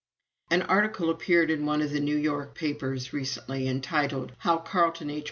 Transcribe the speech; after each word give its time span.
An 0.49 0.63
article 0.63 1.11
appeared 1.11 1.51
in 1.51 1.67
one 1.67 1.83
of 1.83 1.91
the 1.91 1.99
New 1.99 2.17
York 2.17 2.55
papers 2.55 3.13
recently, 3.13 3.67
entitled 3.67 4.31
"How 4.39 4.57
Carleton 4.57 5.11
H. 5.11 5.19